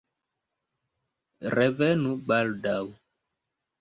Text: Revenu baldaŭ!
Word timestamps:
Revenu 1.55 2.15
baldaŭ! 2.33 2.79